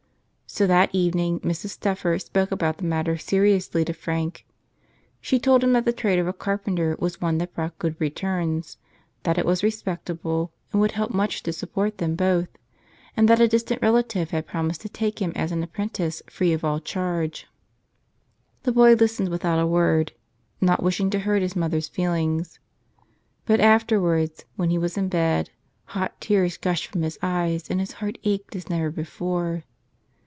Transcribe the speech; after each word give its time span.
So 0.53 0.67
that 0.67 0.89
evening 0.91 1.39
Mrs. 1.39 1.79
Steffer 1.79 2.19
spoke 2.19 2.51
about 2.51 2.77
the 2.79 2.83
matter 2.83 3.17
seriously 3.17 3.85
to 3.85 3.93
Frank. 3.93 4.45
She 5.21 5.39
told 5.39 5.63
him 5.63 5.71
that 5.71 5.85
the 5.85 5.93
trade 5.93 6.19
of 6.19 6.27
a 6.27 6.33
carpenter 6.33 6.97
was 6.99 7.21
one 7.21 7.37
that 7.37 7.53
brought 7.53 7.79
good 7.79 7.95
returns, 7.99 8.77
that 9.23 9.37
it 9.37 9.45
was 9.45 9.63
respectable 9.63 10.51
and 10.73 10.81
would 10.81 10.91
help 10.91 11.13
much 11.13 11.41
to 11.43 11.53
support 11.53 11.99
them 11.99 12.17
both, 12.17 12.49
and 13.15 13.29
that 13.29 13.39
a 13.39 13.47
distant 13.47 13.81
relative 13.81 14.31
had 14.31 14.45
promised 14.45 14.81
to 14.81 14.89
take 14.89 15.21
him 15.21 15.31
as 15.37 15.53
an 15.53 15.63
apprentice 15.63 16.21
free 16.29 16.51
of 16.51 16.65
all 16.65 16.81
charge. 16.81 17.47
The 18.63 18.73
boy 18.73 18.95
list¬ 18.97 19.21
ened 19.23 19.29
without 19.31 19.57
a 19.57 19.65
word, 19.65 20.11
not 20.59 20.83
wishing 20.83 21.09
to 21.11 21.19
hurt 21.19 21.43
his 21.43 21.55
mother's 21.55 21.87
feelings. 21.87 22.59
But 23.45 23.61
afterwards, 23.61 24.43
when 24.57 24.69
he 24.69 24.77
was 24.77 24.97
in 24.97 25.07
bed, 25.07 25.49
hot 25.85 26.19
tears 26.19 26.57
gushed 26.57 26.87
from 26.87 27.03
his 27.03 27.17
eyes 27.21 27.69
and 27.69 27.79
his 27.79 27.93
heart 27.93 28.17
ached 28.25 28.53
as 28.57 28.69
never 28.69 28.89
before. 28.91 29.63